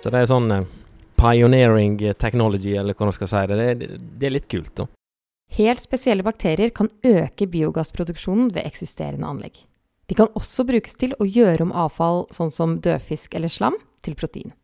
Så 0.00 0.08
det 0.08 0.22
er 0.22 0.30
sånn 0.30 0.48
eh, 0.54 0.68
pioneering 1.20 1.98
technology, 2.16 2.72
eller 2.80 2.96
hva 2.96 3.10
man 3.10 3.16
skal 3.16 3.28
si. 3.28 3.42
Det, 3.50 3.66
det, 3.80 3.88
det 4.20 4.28
er 4.28 4.36
litt 4.38 4.48
kult, 4.48 4.72
da. 4.80 4.88
Helt 5.50 5.82
spesielle 5.82 6.24
bakterier 6.24 6.70
kan 6.72 6.88
øke 7.04 7.48
biogassproduksjonen 7.50 8.52
ved 8.54 8.64
eksisterende 8.68 9.28
anlegg. 9.28 9.58
De 10.08 10.16
kan 10.18 10.30
også 10.38 10.64
brukes 10.66 10.96
til 10.98 11.12
å 11.22 11.26
gjøre 11.26 11.66
om 11.66 11.74
avfall 11.76 12.24
sånn 12.34 12.52
som 12.54 12.78
dødfisk 12.82 13.34
eller 13.38 13.50
slam, 13.52 13.76
til 14.00 14.16
protein. 14.16 14.54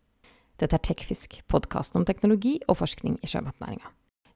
Dette 0.56 0.78
er 0.78 0.84
Tekfisk, 0.88 1.42
podkasten 1.52 2.00
om 2.00 2.06
teknologi 2.08 2.56
og 2.64 2.78
forskning 2.80 3.18
i 3.20 3.28
sjømatnæringa. 3.28 3.90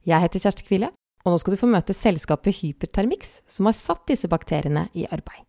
Jeg 0.05 0.21
heter 0.21 0.43
Kjersti 0.43 0.67
Kvile, 0.67 0.91
og 1.25 1.33
nå 1.33 1.39
skal 1.41 1.55
du 1.55 1.61
få 1.61 1.69
møte 1.71 1.95
selskapet 1.97 2.59
Hypertermix, 2.61 3.39
som 3.49 3.65
har 3.69 3.77
satt 3.77 4.05
disse 4.11 4.29
bakteriene 4.29 4.85
i 4.93 5.07
arbeid. 5.09 5.47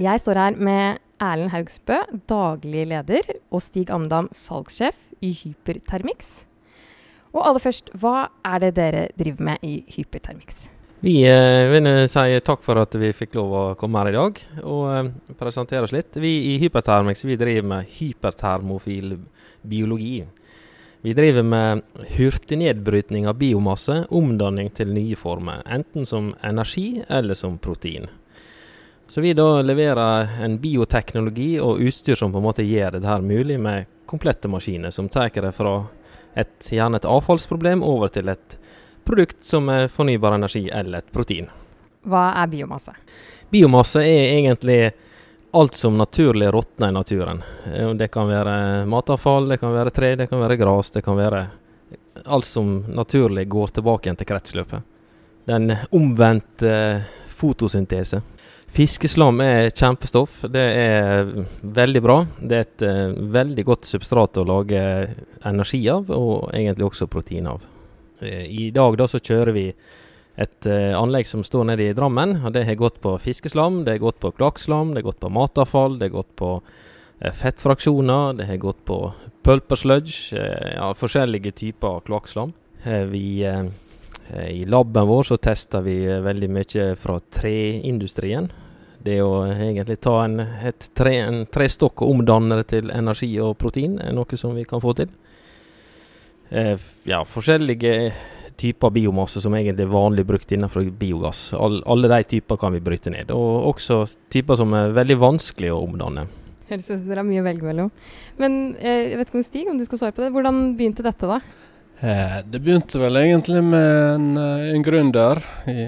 Jeg 0.00 0.20
står 0.20 0.38
her 0.40 0.60
med 0.60 1.01
Erlend 1.22 1.52
Haugsbø, 1.54 2.00
daglig 2.30 2.88
leder, 2.90 3.28
og 3.54 3.62
Stig 3.62 3.92
Amdam, 3.94 4.28
salgssjef 4.34 4.98
i 5.22 5.30
Hypertermix. 5.36 6.42
Og 7.32 7.46
aller 7.46 7.62
først, 7.62 7.92
hva 7.96 8.26
er 8.44 8.66
det 8.66 8.74
dere 8.76 9.06
driver 9.16 9.52
med 9.52 9.64
i 9.64 9.78
Hypertermix? 9.94 10.66
Vi 11.02 11.16
eh, 11.26 11.66
vil 11.66 11.88
si 12.06 12.42
takk 12.46 12.60
for 12.62 12.78
at 12.78 12.94
vi 12.94 13.08
fikk 13.16 13.34
lov 13.34 13.54
å 13.58 13.62
komme 13.78 13.98
her 13.98 14.12
i 14.12 14.14
dag 14.14 14.36
og 14.62 14.82
eh, 14.92 15.08
presentere 15.38 15.82
oss 15.86 15.94
litt. 15.94 16.14
Vi 16.14 16.30
i 16.52 16.58
Hypertermix 16.62 17.24
vi 17.26 17.38
driver 17.40 17.66
med 17.72 17.90
hypertermofil 17.96 19.16
biologi. 19.66 20.20
Vi 21.02 21.14
driver 21.18 21.42
med 21.42 21.82
hurtig 22.14 22.60
nedbrytning 22.60 23.26
av 23.26 23.34
biomasse, 23.40 24.04
omdanning 24.14 24.70
til 24.70 24.92
nye 24.94 25.18
former. 25.18 25.64
Enten 25.66 26.06
som 26.06 26.30
energi 26.46 27.02
eller 27.10 27.34
som 27.34 27.56
protein. 27.58 28.06
Så 29.12 29.20
vi 29.20 29.34
da 29.34 29.62
leverer 29.62 30.28
en 30.40 30.54
bioteknologi 30.58 31.60
og 31.60 31.80
utstyr 31.84 32.14
som 32.14 32.32
på 32.32 32.40
en 32.40 32.46
måte 32.46 32.64
gjør 32.64 32.94
dette 32.94 33.10
her 33.10 33.20
mulig, 33.20 33.58
med 33.60 33.84
komplette 34.08 34.48
maskiner 34.48 34.90
som 34.90 35.10
tar 35.12 35.28
det 35.28 35.50
fra 35.52 35.74
et, 36.32 36.54
gjerne 36.70 36.96
et 36.96 37.04
avfallsproblem 37.04 37.82
over 37.84 38.08
til 38.08 38.32
et 38.32 38.56
produkt 39.04 39.44
som 39.44 39.68
er 39.68 39.92
fornybar 39.92 40.38
energi 40.38 40.64
eller 40.72 41.04
et 41.04 41.12
protein. 41.12 41.50
Hva 42.08 42.24
er 42.40 42.48
biomasse? 42.54 42.96
Biomasse 43.52 44.00
er 44.00 44.32
egentlig 44.38 44.80
alt 45.60 45.76
som 45.76 46.00
naturlig 46.00 46.48
råtner 46.48 46.88
i 46.88 46.96
naturen. 46.96 47.44
Eh, 47.68 47.92
det 47.92 48.08
kan 48.16 48.32
være 48.32 48.86
matavfall, 48.88 49.52
det 49.52 49.60
kan 49.60 49.76
være 49.76 49.92
tre, 49.92 50.14
det 50.16 50.32
kan 50.32 50.40
være 50.40 50.56
gras, 50.56 50.96
det 50.96 51.04
kan 51.04 51.20
være 51.20 51.46
alt 52.24 52.48
som 52.48 52.78
naturlig 52.88 53.44
går 53.44 53.76
tilbake 53.76 54.08
igjen 54.08 54.24
til 54.24 54.32
kretsløpet. 54.32 54.92
Den 55.52 55.74
omvendte 55.92 56.78
fotosyntese. 57.28 58.22
Fiskeslam 58.72 59.36
er 59.44 59.66
kjempestoff. 59.68 60.46
Det 60.48 60.62
er 60.62 61.26
veldig 61.60 62.00
bra. 62.00 62.14
Det 62.40 62.56
er 62.56 62.62
et 62.64 62.84
uh, 62.88 63.18
veldig 63.34 63.64
godt 63.68 63.84
substrat 63.84 64.38
å 64.40 64.46
lage 64.48 64.80
energi 65.44 65.82
av, 65.92 66.08
og 66.08 66.46
egentlig 66.56 66.86
også 66.86 67.08
protein 67.12 67.50
av. 67.50 67.66
Uh, 68.22 68.46
I 68.48 68.70
dag 68.72 68.96
da 68.96 69.08
så 69.12 69.20
kjører 69.20 69.52
vi 69.52 69.66
et 70.40 70.70
uh, 70.70 70.94
anlegg 70.96 71.28
som 71.28 71.44
står 71.44 71.68
nede 71.68 71.90
i 71.90 71.98
Drammen. 71.98 72.38
og 72.40 72.56
Det 72.56 72.64
har 72.64 72.80
gått 72.80 73.02
på 73.04 73.12
fiskeslam, 73.20 73.82
det 73.84 73.98
har 73.98 74.06
gått 74.06 74.22
på 74.24 74.32
kloakkslam, 74.38 74.94
det 74.94 75.02
har 75.02 75.10
gått 75.10 75.20
på 75.20 75.32
matavfall, 75.36 76.00
det 76.00 76.08
har 76.08 76.16
gått 76.22 76.32
på 76.40 76.54
fettfraksjoner, 77.20 78.40
det 78.40 78.48
har 78.48 78.62
gått 78.64 78.80
på 78.88 79.02
pulpersludge, 79.44 80.32
ja, 80.32 80.88
forskjellige 80.96 81.52
typer 81.60 82.00
kloakkslam. 82.08 82.56
vi 83.12 83.44
i 84.48 84.64
laben 84.64 85.06
vår 85.06 85.22
så 85.22 85.36
tester 85.36 85.84
vi 85.86 85.94
veldig 86.24 86.50
mye 86.50 86.88
fra 86.98 87.20
treindustrien. 87.20 88.50
Det 89.02 89.18
å 89.24 89.44
egentlig 89.50 89.98
ta 90.04 90.20
en, 90.24 90.38
tre, 90.94 91.16
en 91.24 91.42
trestokk 91.50 92.04
og 92.04 92.12
omdanne 92.14 92.60
det 92.60 92.68
til 92.74 92.92
energi 92.94 93.32
og 93.42 93.56
protein, 93.58 93.98
er 93.98 94.14
noe 94.14 94.38
som 94.38 94.54
vi 94.54 94.66
kan 94.68 94.82
få 94.82 94.94
til. 95.00 95.10
Eh, 96.52 96.76
ja, 97.08 97.22
forskjellige 97.26 98.12
typer 98.62 98.92
biomasse 98.94 99.40
som 99.42 99.54
egentlig 99.56 99.86
er 99.86 99.94
vanlig 99.94 100.26
brukt 100.28 100.52
innenfor 100.52 100.86
biogass. 101.00 101.50
All, 101.58 101.80
alle 101.90 102.10
de 102.12 102.20
typer 102.36 102.60
kan 102.60 102.74
vi 102.76 102.82
bryte 102.84 103.10
ned. 103.10 103.32
Og 103.34 103.72
også 103.72 104.04
typer 104.30 104.60
som 104.60 104.74
er 104.76 104.94
veldig 104.94 105.18
vanskelig 105.22 105.72
å 105.72 105.80
omdanne. 105.82 106.28
Høres 106.68 106.90
ut 106.90 107.00
som 107.00 107.08
dere 107.08 107.24
har 107.24 107.28
mye 107.28 107.42
å 107.42 107.48
velge 107.48 107.66
mellom. 107.66 107.90
Men 108.40 108.60
eh, 108.78 109.10
jeg 109.12 109.18
vet 109.20 109.32
ikke 109.32 109.40
om 109.40 109.48
Stig, 109.48 109.66
om 109.72 109.80
du 109.80 109.86
skal 109.88 110.04
svare 110.04 110.16
på 110.16 110.24
det. 110.24 110.30
Hvordan 110.36 110.62
begynte 110.78 111.04
dette, 111.06 111.28
da? 111.28 111.40
Eh, 112.02 112.38
det 112.50 112.62
begynte 112.62 113.00
vel 113.02 113.18
egentlig 113.20 113.64
med 113.64 113.90
en, 114.14 114.30
eh, 114.36 114.70
en 114.76 114.86
gründer 114.86 115.42
i 115.70 115.82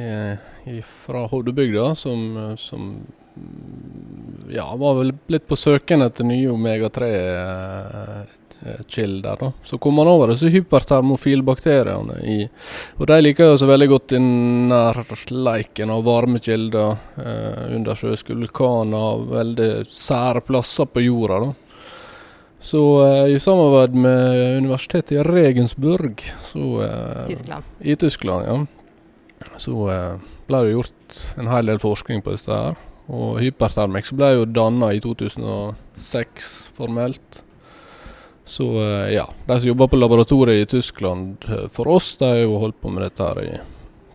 fra 0.84 1.26
Hovdebygda 1.28 1.94
som, 1.94 2.54
som 2.58 3.02
ja, 4.50 4.76
var 4.76 4.94
vel 4.98 5.12
litt 5.26 5.48
på 5.48 5.56
søken 5.56 6.02
etter 6.04 6.25
nye 6.28 6.50
omega-3-kilder. 6.52 9.42
Eh, 9.42 9.52
så 9.64 9.78
kom 9.82 9.98
han 10.00 10.08
over 10.08 10.28
disse 10.32 10.48
hypertermofilbakteriene. 10.54 12.14
I, 12.22 12.48
og 12.98 13.06
De 13.10 13.20
liker 13.22 13.44
jo 13.50 13.56
så 13.60 13.66
veldig 13.69 13.88
godt 13.91 14.12
i 14.16 14.19
nærleiken 14.22 15.91
av 15.94 16.00
varme 16.06 16.38
kilder, 16.44 16.91
eh, 17.20 17.64
undersjøiske 17.76 18.32
vulkaner, 18.38 19.10
veldig 19.34 19.72
sære 19.91 20.41
plasser 20.46 20.86
på 20.91 20.98
jorda. 21.08 21.36
da. 21.48 21.52
Så 22.64 22.81
eh, 23.04 23.34
i 23.34 23.41
samarbeid 23.41 23.94
med 23.94 24.56
universitetet 24.62 25.12
i 25.19 25.22
Regensburg 25.26 26.22
så, 26.41 26.82
eh, 26.86 27.26
Tyskland. 27.26 27.64
I 27.81 27.96
Tyskland, 27.96 28.46
ja. 28.46 28.66
Så 29.60 29.91
eh, 29.92 30.14
ble 30.49 30.60
det 30.65 30.75
gjort 30.75 31.22
en 31.41 31.50
hel 31.53 31.72
del 31.72 31.81
forskning 31.82 32.22
på 32.25 32.34
dette. 32.34 32.53
her. 32.53 32.77
Og 33.12 33.41
Hypertermix 33.43 34.15
ble 34.16 34.31
jo 34.38 34.44
danna 34.49 34.93
i 34.94 35.00
2006 35.05 36.53
formelt. 36.77 37.43
Så 38.44 38.65
eh, 38.81 39.15
ja, 39.16 39.28
de 39.47 39.59
som 39.60 39.69
jobber 39.69 39.88
på 39.93 39.97
laboratoriet 39.97 40.62
i 40.62 40.71
Tyskland 40.77 41.44
eh, 41.49 41.69
for 41.72 41.88
oss, 41.88 42.16
de 42.21 42.28
har 42.28 42.43
jo 42.43 42.59
holdt 42.60 42.81
på 42.81 42.93
med 42.93 43.06
dette 43.06 43.25
her 43.25 43.43
i 43.43 43.53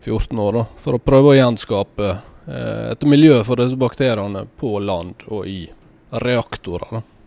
14 0.05 0.39
år. 0.39 0.53
da, 0.53 0.65
For 0.77 0.97
å 0.97 1.01
prøve 1.01 1.31
å 1.31 1.37
gjenskape 1.37 2.09
eh, 2.09 2.91
et 2.91 3.05
miljø 3.09 3.41
for 3.45 3.61
disse 3.61 3.77
bakteriene 3.77 4.45
på 4.59 4.77
land 4.85 5.25
og 5.27 5.49
i 5.49 5.63
reaktorer. 6.09 6.99
da. 6.99 7.18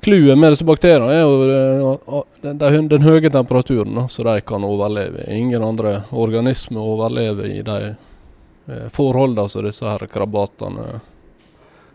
Clouet 0.00 0.38
med 0.38 0.52
disse 0.52 0.64
bakteriene 0.64 1.12
er 1.12 1.20
jo 1.20 2.22
den, 2.40 2.58
den, 2.58 2.86
den 2.88 3.02
høye 3.04 3.30
temperaturen 3.30 3.98
da, 3.98 4.06
så 4.08 4.24
de 4.24 4.40
kan 4.40 4.64
overleve. 4.64 5.26
Ingen 5.28 5.64
andre 5.64 5.98
organismer 6.16 6.80
overlever 6.80 7.48
i 7.50 7.58
de 7.66 7.78
eh, 7.90 8.86
forholdene 8.88 9.48
som 9.52 9.66
disse 9.66 9.84
her 9.84 10.06
krabatene 10.08 10.86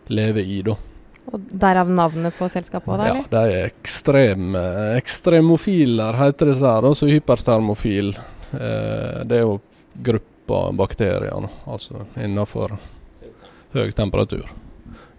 lever 0.06 0.46
i. 0.46 0.60
da. 0.68 0.76
Og 1.34 1.48
Derav 1.50 1.90
navnet 1.90 2.36
på 2.38 2.46
selskapet? 2.52 2.92
Da, 3.00 3.08
ja, 3.10 3.24
de 3.32 3.56
er 3.56 3.72
ekstreme, 3.72 4.62
ekstremofiler, 5.00 6.20
heter 6.20 6.52
disse 6.52 6.76
her. 6.76 6.86
Altså 6.86 7.10
hypertermofil. 7.10 8.12
Eh, 8.52 9.24
det 9.26 9.40
er 9.40 9.42
jo 9.42 9.58
gruppa 10.06 10.68
bakterier, 10.78 11.50
altså 11.66 12.06
innenfor 12.14 12.76
høy 13.74 13.90
temperatur 13.96 14.46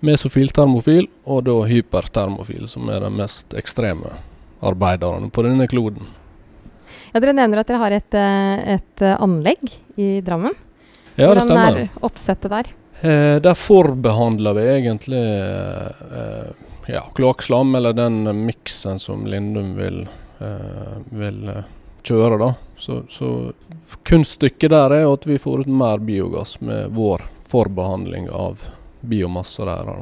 mesofil-termofil 0.05 1.07
og 1.25 1.43
da 1.47 1.55
hypertermofil, 1.69 2.67
som 2.69 2.89
er 2.93 3.01
de 3.05 3.11
mest 3.13 3.55
ekstreme 3.57 4.13
arbeiderne 4.65 5.29
på 5.33 5.45
denne 5.45 5.67
kloden. 5.69 6.07
Ja, 7.13 7.21
Dere 7.21 7.33
nevner 7.37 7.61
at 7.61 7.69
dere 7.69 7.81
har 7.81 7.95
et, 7.95 8.13
eh, 8.17 8.75
et 8.77 9.01
eh, 9.05 9.15
anlegg 9.23 9.71
i 9.97 10.19
Drammen. 10.21 10.53
Ja, 11.15 11.33
det 11.33 11.45
stemmer. 11.45 11.71
Hvordan 11.71 11.87
er 11.87 12.05
oppsettet 12.05 12.53
der? 12.53 12.71
Eh, 13.01 13.37
der 13.41 13.57
forbehandler 13.57 14.57
vi 14.57 14.67
egentlig 14.75 15.23
eh, 15.23 16.51
ja, 16.93 17.03
kloakkslam, 17.17 17.75
eller 17.75 17.93
den 17.93 18.45
miksen 18.45 18.99
som 18.99 19.25
Lindum 19.25 19.75
vil, 19.77 20.03
eh, 20.39 20.97
vil 21.09 21.49
eh, 21.49 21.63
kjøre. 22.03 22.37
da. 22.41 22.53
Så, 22.77 23.03
så 23.09 23.51
kunststykket 24.05 24.73
der 24.73 24.99
er 24.99 25.09
at 25.09 25.25
vi 25.27 25.39
får 25.41 25.65
ut 25.65 25.73
mer 25.73 25.97
biogass 25.97 26.59
med 26.61 26.93
vår 26.97 27.25
forbehandling 27.47 28.29
av 28.29 28.61
biomasse 29.01 29.65
der. 29.65 29.93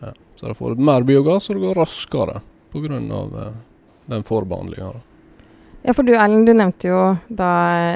Ja. 0.00 0.12
Så 0.36 0.46
da 0.50 0.54
får 0.54 0.74
mer 0.74 1.06
biogass, 1.06 1.50
og 1.50 1.56
det 1.56 1.66
går 1.66 1.80
raskere 1.80 2.40
pga. 2.72 2.96
Eh, 2.96 3.52
den 4.06 4.22
forbehandlinga. 4.22 4.92
Ja, 5.82 5.94
for 5.94 6.02
du 6.02 6.14
Erlend, 6.14 6.46
du 6.46 6.54
nevnte 6.54 6.88
jo 6.90 7.00
da 7.28 7.50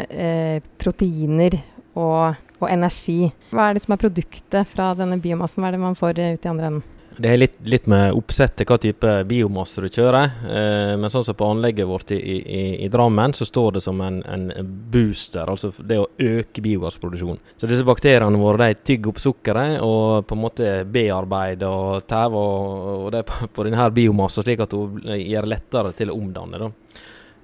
eh, 0.06 0.62
proteiner 0.79 1.56
og, 1.99 2.38
og, 2.58 2.69
energi. 2.70 3.32
Hva 3.50 3.69
er 3.69 3.76
det 3.76 3.82
som 3.85 3.94
er 3.94 4.02
produktet 4.02 4.70
fra 4.70 4.93
denne 4.99 5.19
biomassen? 5.23 5.62
Hva 5.62 5.70
er 5.70 5.76
det 5.76 5.82
man 5.82 5.99
får 5.99 6.19
ut 6.20 6.47
i 6.47 6.50
andre 6.50 6.70
enden? 6.70 6.85
Det 7.16 7.28
er 7.28 7.40
litt, 7.40 7.56
litt 7.66 7.86
med 7.90 8.14
oppsettet, 8.16 8.68
hva 8.68 8.76
type 8.80 9.12
biomasse 9.28 9.82
du 9.82 9.88
kjører. 9.90 10.30
Eh, 10.46 10.92
men 11.00 11.10
sånn 11.12 11.24
som 11.26 11.36
på 11.36 11.48
anlegget 11.50 11.88
vårt 11.88 12.14
i, 12.14 12.20
i, 12.20 12.60
i, 12.84 12.88
Drammen, 12.92 13.34
så 13.36 13.44
står 13.48 13.76
det 13.76 13.82
som 13.84 14.00
en, 14.04 14.20
en, 14.24 14.46
booster. 14.92 15.50
Altså 15.50 15.72
det 15.82 15.98
å 16.00 16.08
øke 16.16 16.62
biogassproduksjonen. 16.64 17.42
Så 17.56 17.68
disse 17.70 17.86
bakteriene 17.86 18.40
våre 18.40 18.70
de 18.70 18.78
tygger 18.92 19.12
opp 19.12 19.20
sukkeret 19.20 19.78
og 19.84 20.26
på 20.30 20.38
en 20.38 20.42
måte 20.46 20.72
bearbeider 20.86 21.68
og 21.68 22.06
tæver 22.08 22.40
og, 22.40 22.88
og 23.06 23.12
det 23.16 23.24
på, 23.28 23.50
på 23.58 23.68
denne 23.68 23.90
biomassen, 23.94 24.46
slik 24.46 24.64
at 24.64 24.74
det 24.74 25.20
gjør 25.24 25.48
det 25.48 25.54
lettere 25.56 25.94
til 25.98 26.14
å 26.14 26.18
omdanne. 26.20 26.62
da. 26.62 26.72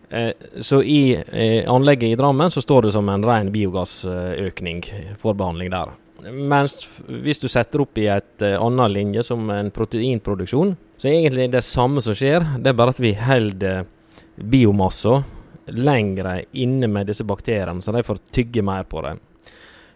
Eh, 0.08 0.32
så 0.62 0.82
i 0.82 1.14
eh, 1.14 1.72
anlegget 1.72 2.14
i 2.14 2.16
Drammen 2.16 2.50
så 2.50 2.62
står 2.62 2.86
det 2.86 2.96
som 2.96 3.08
en 3.08 3.24
ren 3.26 3.52
biogassøkning, 3.52 4.84
forbehandling 5.18 5.74
der. 5.74 5.96
Mens 6.24 6.78
hvis 7.06 7.42
du 7.42 7.48
setter 7.52 7.82
opp 7.84 7.98
i 8.00 8.06
et 8.08 8.42
uh, 8.42 8.56
annet 8.64 8.92
linje, 8.94 9.26
som 9.28 9.50
en 9.52 9.68
proteinproduksjon, 9.74 10.72
så 10.96 11.08
er 11.10 11.18
egentlig 11.20 11.50
det 11.52 11.64
samme 11.66 12.00
som 12.04 12.16
skjer. 12.16 12.44
Det 12.62 12.72
er 12.72 12.78
bare 12.78 12.94
at 12.94 13.02
vi 13.02 13.12
holder 13.20 13.84
biomassa 14.36 15.20
lengre 15.76 16.44
inne 16.52 16.88
med 16.88 17.10
disse 17.10 17.24
bakteriene, 17.26 17.82
så 17.82 17.92
de 17.92 18.04
får 18.06 18.22
tygge 18.32 18.64
mer 18.64 18.86
på 18.88 19.02
det. 19.04 19.16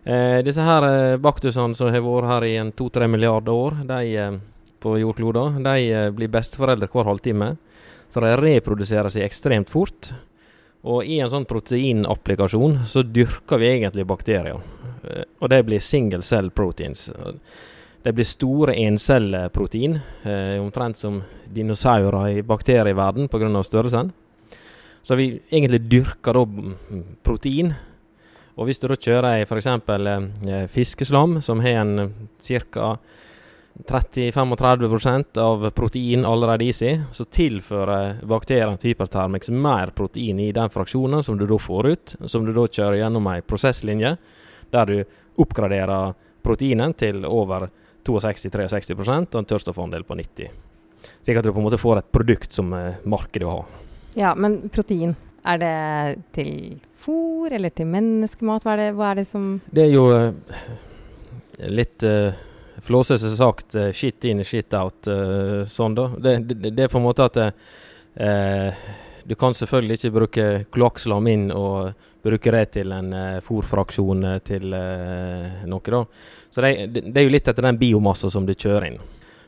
Eh, 0.04 0.38
disse 0.44 0.64
her 0.64 0.86
eh, 0.88 1.18
baktusene 1.20 1.76
som 1.76 1.90
har 1.92 2.04
vært 2.04 2.30
her 2.30 2.46
i 2.48 2.54
en 2.60 2.72
to-tre 2.72 3.08
milliarder 3.10 3.52
år 3.52 3.82
de, 3.88 4.00
eh, 4.16 4.38
på 4.80 4.96
jordkloden, 5.02 5.60
de 5.64 5.90
eh, 5.92 6.08
blir 6.16 6.32
besteforeldre 6.32 6.88
hver 6.90 7.10
halvtime. 7.10 7.54
Så 8.10 8.22
de 8.24 8.32
reproduserer 8.40 9.12
seg 9.12 9.22
ekstremt 9.22 9.70
fort. 9.70 10.10
Og 10.82 11.04
i 11.04 11.20
en 11.20 11.30
sånn 11.30 11.46
proteinapplikasjon 11.46 12.80
så 12.88 13.04
dyrker 13.04 13.60
vi 13.60 13.68
egentlig 13.76 14.06
bakterier. 14.08 14.58
Eh, 15.04 15.26
og 15.40 15.50
det 15.52 15.64
blir 15.66 15.80
single 15.80 16.22
cell 16.22 16.50
proteins. 16.50 17.10
Det 18.02 18.14
blir 18.16 18.24
store 18.24 18.74
encelleprotein, 18.80 20.00
eh, 20.24 20.56
omtrent 20.60 20.96
som 20.96 21.22
dinosaurer 21.52 22.38
i 22.38 22.42
bakterieverden 22.42 23.28
pga. 23.28 23.62
størrelsen. 23.62 24.12
Så 25.02 25.16
vi 25.16 25.40
egentlig 25.50 25.88
dyrker 25.88 26.32
da 26.32 26.46
protein 27.22 27.74
og 28.60 28.68
hvis 28.68 28.80
du 28.82 28.90
da 28.90 28.98
kjører 29.00 29.46
f.eks. 29.46 29.68
Eh, 29.70 30.66
fiskeslam, 30.68 31.40
som 31.42 31.62
har 31.64 31.80
en 31.80 32.28
ca. 32.44 32.96
30-35% 33.80 35.38
av 35.40 35.62
protein 35.72 36.26
allerede 36.28 36.66
i 36.66 36.72
seg, 36.76 37.06
så 37.16 37.24
tilfører 37.24 38.18
bakterien 38.28 38.76
til 38.76 38.92
hypertermix 38.92 39.48
mer 39.54 39.94
protein 39.96 40.42
i 40.42 40.50
den 40.52 40.68
fraksjonen 40.74 41.24
som 41.24 41.38
du 41.40 41.46
da 41.48 41.56
får 41.56 41.88
ut, 41.88 42.14
som 42.28 42.44
du 42.44 42.52
da 42.52 42.66
kjører 42.66 42.98
gjennom 43.00 43.30
ei 43.32 43.40
prosesslinje, 43.40 44.16
der 44.70 44.90
du 44.90 44.98
oppgraderer 45.40 46.14
proteinen 46.42 46.94
til 46.94 47.24
over 47.28 47.68
62-63 48.06 48.96
og 48.96 49.38
en 49.38 49.48
tørstoffandel 49.48 50.04
på 50.08 50.16
90 50.16 50.68
Slik 51.24 51.38
at 51.40 51.44
du 51.44 51.52
på 51.52 51.60
en 51.60 51.66
måte 51.66 51.80
får 51.80 52.00
et 52.00 52.12
produkt 52.12 52.52
som 52.52 52.72
eh, 52.76 53.00
markedet 53.08 53.46
vil 53.46 53.54
ha. 53.54 53.64
Ja, 54.18 54.34
men 54.36 54.58
protein, 54.72 55.14
er 55.48 55.60
det 55.60 56.22
til 56.36 56.52
fôr 56.96 57.52
eller 57.56 57.72
til 57.72 57.88
menneskemat? 57.88 58.66
Hva 58.66 58.74
er 58.74 58.82
det, 58.82 58.88
hva 58.98 59.10
er 59.12 59.20
det 59.22 59.26
som 59.30 59.50
Det 59.72 59.86
er 59.86 59.94
jo 59.94 60.06
uh, 60.12 60.32
litt 61.72 62.04
uh, 62.04 62.36
flåsete 62.84 63.32
sagt 63.32 63.78
uh, 63.78 63.90
shit 63.96 64.24
in, 64.28 64.44
shit 64.44 64.74
out, 64.76 65.08
uh, 65.08 65.62
sånn 65.68 65.96
da. 65.96 66.10
Det, 66.18 66.34
det, 66.50 66.74
det, 66.74 66.84
er 66.84 66.92
på 66.92 67.00
en 67.00 67.06
måte 67.06 67.28
at 67.30 67.40
uh, 67.40 68.84
du 69.24 69.36
kan 69.38 69.56
selvfølgelig 69.56 70.00
ikke 70.00 70.16
bruke 70.16 70.48
kloakkslam 70.74 71.28
inn 71.30 71.48
og 71.54 71.92
bruke 72.24 72.52
det 72.54 72.64
til 72.76 72.92
en 72.96 73.12
uh, 73.14 73.38
fôrfraksjon 73.44 74.26
til 74.46 74.68
noe, 74.70 75.94
da. 75.94 76.02
Så 76.50 76.64
det, 76.64 76.74
det, 77.00 77.16
er 77.16 77.26
jo 77.26 77.32
litt 77.32 77.48
etter 77.48 77.68
den 77.68 77.80
biomassa 77.80 78.30
som 78.32 78.46
du 78.48 78.54
kjører 78.54 78.90
inn. 78.90 79.00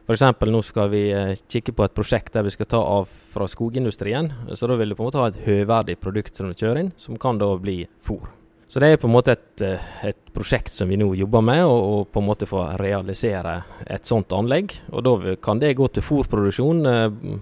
F.eks. 0.03 0.25
nå 0.51 0.61
skal 0.67 0.91
vi 0.91 1.03
uh, 1.15 1.33
kikke 1.49 1.75
på 1.79 1.87
et 1.87 1.97
prosjekt 1.97 2.35
der 2.35 2.47
vi 2.47 2.53
skal 2.55 2.71
ta 2.71 2.83
av 2.83 3.09
fra 3.09 3.47
skogindustrien. 3.49 4.33
Så 4.55 4.71
da 4.71 4.77
vil 4.81 4.93
du 4.93 4.99
på 4.99 5.05
en 5.05 5.13
måte 5.13 5.23
ha 5.23 5.31
et 5.31 5.43
høyverdig 5.47 6.01
produkt 6.03 6.37
som 6.37 6.51
du 6.51 6.57
kjører 6.57 6.85
inn, 6.85 6.95
som 6.99 7.21
kan 7.21 7.39
da 7.41 7.53
bli 7.61 7.83
fôr. 8.03 8.31
Så 8.73 8.81
det 8.81 8.89
er 8.89 8.97
på 8.97 9.05
en 9.05 9.13
måte 9.13 9.35
et, 9.35 9.61
eh, 9.61 9.83
et 10.09 10.33
prosjekt 10.33 10.73
som 10.73 10.89
vi 10.89 10.97
nå 10.97 11.11
jobber 11.13 11.43
med, 11.45 11.61
og, 11.69 12.07
på 12.09 12.23
en 12.23 12.25
måte 12.25 12.47
få 12.49 12.63
realisere 12.81 13.59
et 13.85 14.09
sånt 14.09 14.33
anlegg. 14.33 14.73
Og 14.97 15.05
da 15.05 15.35
kan 15.37 15.61
det 15.61 15.75
gå 15.77 15.91
til 15.93 16.07
fôrproduksjon 16.07 16.81
eh, 16.89 17.37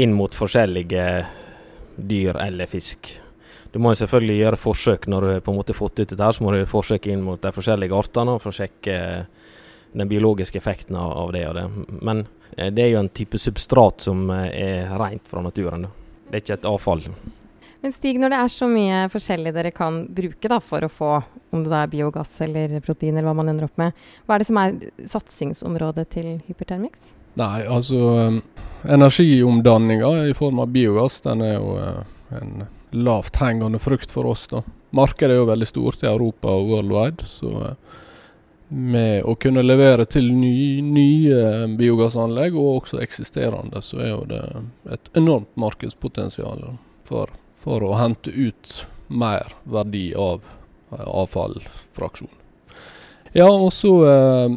inn 0.00 0.14
mot 0.16 0.32
forskjellige 0.32 1.04
dyr 1.96 2.40
eller 2.40 2.72
fisk. 2.72 3.18
Du 3.76 3.80
må 3.84 3.90
selvfølgelig 3.92 4.38
gjøre 4.38 4.56
forsøk 4.56 5.02
når 5.12 5.20
du 5.20 5.28
har 5.28 5.42
på 5.44 5.52
en 5.52 5.56
måte 5.58 5.74
fått 5.76 5.98
ut 5.98 6.08
dette, 6.08 6.16
her, 6.16 6.32
så 6.32 6.40
må 6.40 6.48
du 6.48 6.62
gjøre 6.62 6.70
forsøk 6.70 7.06
inn 7.12 7.20
mot 7.20 7.42
de 7.42 7.50
forskjellige 7.52 7.92
artene 7.92 8.38
for 8.40 8.48
å 8.48 8.56
sjekke 8.56 8.94
den 9.92 10.08
biologiske 10.08 10.56
effekten 10.56 10.96
av 10.96 11.34
det 11.34 11.42
og 11.44 11.58
det. 11.58 11.64
Men 12.00 12.22
eh, 12.56 12.70
det 12.72 12.86
er 12.86 12.94
jo 12.94 13.02
en 13.02 13.10
type 13.12 13.36
substrat 13.36 14.06
som 14.06 14.30
eh, 14.32 14.46
er 14.48 14.94
rent 14.96 15.28
fra 15.28 15.42
naturen. 15.44 15.84
Det 16.24 16.38
er 16.38 16.40
ikke 16.40 16.56
et 16.56 16.68
avfall. 16.70 17.04
Men 17.82 17.92
Stig, 17.92 18.16
når 18.22 18.32
det 18.32 18.38
er 18.38 18.54
så 18.54 18.68
mye 18.70 19.02
forskjellig 19.12 19.52
dere 19.58 19.72
kan 19.76 19.98
bruke 20.08 20.52
da, 20.54 20.56
for 20.64 20.86
å 20.86 20.90
få 20.94 21.10
om 21.52 21.66
det 21.66 21.76
er 21.76 21.92
biogass 21.92 22.32
eller 22.46 22.78
protein, 22.80 23.12
eller 23.12 23.28
hva 23.28 23.34
man 23.42 23.52
ender 23.52 23.68
opp 23.68 23.76
med, 23.82 24.06
hva 24.24 24.38
er 24.38 24.40
det 24.40 24.48
som 24.48 24.62
er 24.62 24.78
satsingsområdet 25.16 26.06
til 26.16 26.30
Hypertermix? 26.46 27.12
Nei, 27.36 27.60
altså 27.68 28.00
Energiomdanninga 28.88 30.14
i 30.30 30.32
form 30.40 30.64
av 30.64 30.72
biogass, 30.72 31.20
den 31.28 31.44
er 31.44 31.58
jo 31.58 31.76
en 32.40 32.64
lavt 32.90 33.40
hengende 33.42 33.78
frukt 33.82 34.10
for 34.12 34.26
oss. 34.26 34.46
da. 34.50 34.62
Markedet 34.96 35.34
er 35.34 35.40
jo 35.40 35.48
veldig 35.50 35.68
stort 35.68 36.04
i 36.04 36.10
Europa 36.12 36.54
og 36.54 36.74
worldwide. 36.74 37.30
så... 37.30 37.54
Uh, 37.54 38.02
med 38.68 39.24
å 39.24 39.34
kunne 39.38 39.62
levere 39.62 40.06
til 40.10 40.26
nye, 40.34 40.82
nye 40.82 41.66
biogassanlegg, 41.78 42.56
og 42.58 42.82
også 42.82 43.00
eksisterende, 43.02 43.82
så 43.82 44.00
er 44.02 44.10
jo 44.10 44.22
det 44.30 44.42
et 44.90 45.10
enormt 45.18 45.52
markedspotensial 45.60 46.64
for, 47.06 47.30
for 47.54 47.86
å 47.86 47.94
hente 48.00 48.34
ut 48.34 48.80
mer 49.06 49.54
verdi 49.70 50.08
av 50.18 50.42
avfallfraksjon. 50.90 52.32
Ja, 53.36 53.50
og 53.50 53.70
så 53.74 53.92
eh, 54.08 54.56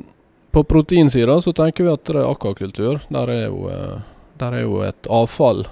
på 0.55 0.63
proteinsida 0.63 1.35
så 1.43 1.53
tenker 1.53 1.85
vi 1.85 1.93
at 1.93 2.05
det 2.07 2.15
er 2.15 2.29
akvakultur. 2.29 3.01
Der 3.11 3.33
er 3.33 3.43
jo, 3.49 3.67
eh, 3.73 3.99
der 4.41 4.55
er 4.55 4.65
jo 4.65 4.79
et 4.87 5.09
avfall. 5.11 5.65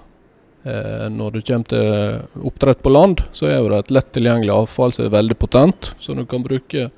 Eh, 0.67 1.09
når 1.09 1.31
det 1.31 1.41
kommer 1.47 1.69
til 1.71 2.45
oppdrett 2.49 2.81
på 2.83 2.91
land, 2.91 3.21
så 3.31 3.47
er 3.47 3.63
det 3.69 3.77
et 3.79 3.91
lett 3.95 4.09
tilgjengelig 4.17 4.51
avfall 4.51 4.91
som 4.91 5.05
er 5.05 5.13
veldig 5.13 5.37
potent, 5.39 5.93
så 6.01 6.15
du 6.17 6.25
kan 6.27 6.43
bruke 6.43 6.89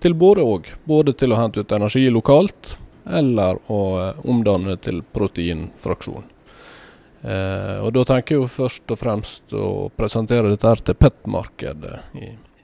til 0.00 0.14
både 0.16 0.44
og. 0.46 0.70
Både 0.88 1.12
til 1.12 1.34
å 1.34 1.40
hente 1.40 1.60
ut 1.60 1.74
energi 1.76 2.06
lokalt, 2.14 2.76
eller 3.04 3.60
å 3.68 3.80
eh, 4.00 4.24
omdanne 4.24 4.78
til 4.80 5.02
proteinfraksjon. 5.12 6.24
Eh, 7.22 7.76
og 7.82 7.92
Da 7.98 8.06
tenker 8.14 8.36
jeg 8.36 8.44
jo 8.46 8.52
først 8.54 8.94
og 8.94 9.00
fremst 9.02 9.52
å 9.52 9.68
presentere 9.92 10.54
dette 10.54 10.70
her 10.70 10.80
til 10.88 10.96
PET-markedet 10.96 11.98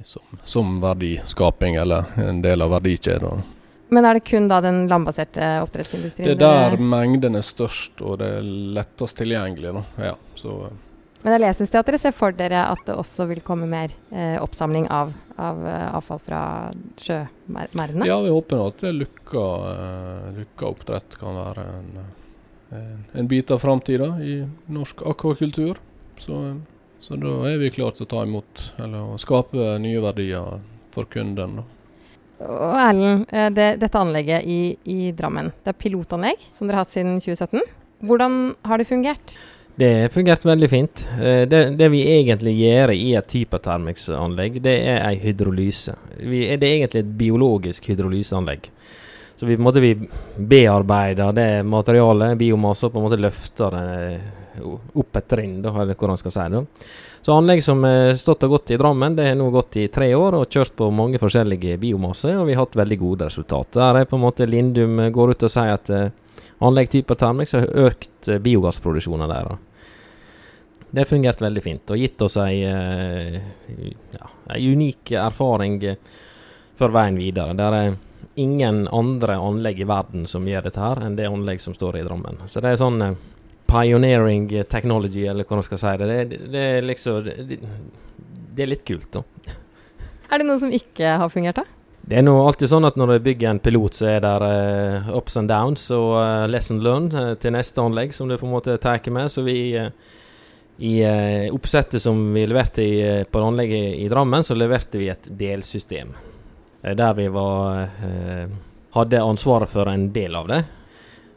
som, 0.05 0.41
som, 0.45 0.79
verdiskaping, 0.81 1.77
eller 1.83 2.15
en 2.25 2.41
del 2.45 2.65
av 2.65 2.73
verdikjeden. 2.79 3.45
Men 3.95 4.09
er 4.09 4.19
det 4.19 4.25
kun 4.27 4.49
da 4.51 4.61
den 4.65 4.85
landbaserte 4.91 5.53
oppdrettsindustrien? 5.65 6.33
Det 6.35 6.35
er 6.35 6.75
der 6.75 6.81
mengden 6.81 7.39
er 7.39 7.45
størst 7.47 8.03
og 8.03 8.19
det 8.23 8.33
er 8.41 8.49
lettest 8.79 9.21
tilgjengelig. 9.21 9.75
Da. 9.77 10.11
Ja, 10.11 10.17
så 10.39 10.57
men 11.25 11.39
jeg 11.39 11.41
leser 11.41 11.79
at 11.81 11.87
dere 11.89 11.99
ser 12.03 12.13
for 12.13 12.35
dere 12.37 12.67
at 12.69 12.83
det 12.85 12.95
også 13.01 13.25
vil 13.31 13.41
komme 13.41 13.65
mer 13.65 13.95
eh, 14.13 14.37
oppsamling 14.45 14.91
av, 14.93 15.15
av 15.41 15.63
uh, 15.65 15.97
avfall 15.97 16.21
fra 16.21 16.41
sjømerdene? 17.01 18.05
Ja, 18.05 18.19
vi 18.21 18.33
håper 18.35 18.61
at 18.67 18.85
lukka, 18.93 19.45
lukka 20.37 20.69
oppdrett 20.69 21.17
kan 21.17 21.39
være 21.39 21.65
en, 21.79 21.89
en, 22.77 23.01
en 23.23 23.31
bit 23.31 23.55
av 23.57 23.65
framtida 23.65 24.11
i 24.21 24.43
norsk 24.69 25.01
akvakultur. 25.15 25.81
Så, 26.21 26.43
så, 27.01 27.17
da 27.17 27.39
er 27.49 27.57
vi 27.63 27.73
klare 27.73 27.97
til 27.97 28.05
å 28.05 28.13
ta 28.13 28.27
imot, 28.29 28.67
eller 28.85 29.15
å 29.15 29.19
skape 29.21 29.79
nye 29.81 30.05
verdier 30.05 30.61
for 30.93 31.09
kunden. 31.09 31.63
da. 31.63 31.67
Og 32.43 32.77
Erlend, 32.81 33.27
eh, 33.31 33.51
det, 33.55 33.69
dette 33.83 34.01
anlegget 34.01 34.47
i, 34.51 34.77
i 34.91 35.13
Drammen, 35.17 35.53
det 35.63 35.75
er 35.75 35.81
pilotanlegg 35.81 36.49
som 36.51 36.67
dere 36.67 36.81
har 36.81 36.87
hatt 36.87 36.95
siden 36.95 37.21
2017. 37.23 37.63
Hvordan 38.05 38.39
har 38.67 38.81
det 38.81 38.89
fungert? 38.89 39.37
Det 39.75 39.91
har 40.03 40.13
fungert 40.15 40.45
veldig 40.47 40.71
fint. 40.71 41.07
Eh, 41.15 41.45
det, 41.51 41.63
det, 41.79 41.89
vi 41.95 42.05
egentlig 42.17 42.57
gjør 42.59 42.95
i 42.95 43.15
et 43.19 43.37
hypertermiksanlegg, 43.39 44.61
det 44.63 44.77
er 44.83 45.01
ei 45.09 45.17
hydrolyse. 45.23 45.97
Vi, 46.21 46.45
det 46.55 46.69
er 46.69 46.77
egentlig 46.81 47.05
et 47.05 47.17
biologisk 47.19 47.91
hydrolyseanlegg. 47.91 48.71
Så 49.35 49.49
vi, 49.49 49.57
på 49.57 49.63
en 49.63 49.67
måte, 49.67 49.83
vi 49.83 49.97
bearbeider 50.39 51.35
det 51.35 51.49
materialet, 51.67 52.39
biomasse, 52.39 52.87
og 52.87 52.95
på 52.95 53.01
en 53.01 53.07
måte 53.09 53.19
løfter 53.19 53.75
det 53.75 54.44
opp 54.63 55.17
et 55.19 55.29
trinn, 55.29 55.59
da, 55.65 55.73
eller 55.83 55.97
hvordan 55.99 56.19
skal 56.21 56.35
si 56.35 56.47
det. 56.53 56.63
Så 57.25 57.35
anlegg 57.35 57.63
som 57.65 57.83
har 57.87 58.15
stått 58.21 58.45
og 58.47 58.57
gått 58.57 58.75
i 58.75 58.79
Drammen, 58.81 59.17
det 59.17 59.29
har 59.29 59.39
nå 59.39 59.49
gått 59.55 59.79
i 59.81 59.89
tre 59.93 60.11
år 60.15 60.39
og 60.41 60.49
kjørt 60.51 60.77
på 60.77 60.91
mange 60.95 61.21
forskjellige 61.23 61.79
biomasser, 61.83 62.37
og 62.39 62.49
vi 62.49 62.57
har 62.57 62.67
hatt 62.67 62.79
veldig 62.79 62.99
gode 63.01 63.29
resultater. 63.31 63.81
Der 63.81 64.01
er 64.03 64.11
på 64.11 64.19
en 64.19 64.25
måte 64.27 64.49
Lindum 64.49 65.01
går 65.15 65.35
ut 65.35 65.47
og 65.49 65.53
sier 65.53 65.75
at 65.75 65.93
eh, 65.93 66.11
anlegg 66.65 66.93
type 66.93 67.17
Termix 67.19 67.57
har 67.57 67.71
økt 67.87 68.29
eh, 68.29 68.43
biogassproduksjonen 68.45 69.33
der. 69.33 69.55
Det 70.91 71.03
har 71.03 71.11
fungert 71.11 71.43
veldig 71.43 71.63
fint 71.65 71.91
og 71.91 71.99
gitt 71.99 72.23
oss 72.23 72.37
ei, 72.39 72.63
eh, 72.69 73.41
ja, 74.15 74.33
ei 74.55 74.67
unik 74.71 75.17
erfaring 75.19 75.81
for 76.79 76.95
veien 76.95 77.19
videre. 77.19 77.57
Det 77.59 77.71
er 77.71 77.97
ingen 78.35 78.89
andre 78.89 79.37
anlegg 79.37 79.81
i 79.81 79.87
verden 79.89 80.27
som 80.27 80.47
gjør 80.49 80.69
dette 80.69 80.83
her, 80.83 81.03
enn 81.05 81.17
det 81.19 81.29
anlegg 81.29 81.63
som 81.63 81.75
står 81.75 82.01
i 82.01 82.05
Drammen. 82.07 82.43
Så 82.51 82.63
det 82.63 82.75
er 82.75 82.81
sånn 82.81 83.03
eh, 83.03 83.17
pioneering 83.67 84.49
technology, 84.71 85.27
eller 85.27 85.47
hva 85.49 85.61
man 85.61 85.67
skal 85.67 85.81
si 85.81 85.95
det. 86.01 86.09
Det, 86.11 86.41
det 86.53 86.65
er 86.79 86.89
liksom 86.89 87.23
det, 87.27 87.59
det, 87.59 88.63
er 88.63 88.71
litt 88.71 88.85
kult, 88.87 89.11
da. 89.17 89.25
Er 90.31 90.41
det 90.41 90.49
noe 90.49 90.61
som 90.61 90.73
ikke 90.75 91.17
har 91.21 91.33
fungert, 91.33 91.63
da? 91.63 91.67
Det 92.05 92.19
er 92.21 92.25
nå 92.27 92.35
alltid 92.37 92.69
sånn 92.69 92.85
at 92.85 92.99
når 93.01 93.15
du 93.15 93.25
bygger 93.31 93.49
en 93.49 93.63
pilot, 93.65 93.97
så 93.97 94.11
er 94.13 94.21
det 94.21 94.35
uh, 94.45 95.15
ups 95.17 95.39
and 95.41 95.49
downs 95.49 95.87
og 95.95 96.11
uh, 96.19 96.45
lesson 96.51 96.83
learned 96.85 97.17
uh, 97.17 97.33
til 97.41 97.55
neste 97.55 97.81
anlegg, 97.81 98.13
som 98.13 98.29
du 98.29 98.37
på 98.37 98.45
en 98.45 98.53
måte 98.53 98.77
tar 98.83 99.01
med. 99.09 99.33
Så 99.33 99.45
vi 99.47 99.57
i 100.75 100.95
oppsettet 101.55 102.03
som 102.03 102.19
vi 102.35 102.43
leverte 102.51 102.83
i, 102.83 102.95
på 103.31 103.41
anlegget 103.41 103.95
i 104.03 104.09
Drammen, 104.11 104.43
så 104.43 104.57
leverte 104.59 104.99
vi 104.99 105.07
et 105.09 105.29
delsystem. 105.31 106.11
der 106.83 107.15
vi 107.15 107.29
var, 107.29 107.87
hadde 108.91 109.23
ansvaret 109.23 109.71
for 109.71 109.87
en 109.89 110.09
del 110.13 110.35
av 110.35 110.49
det. 110.51 110.59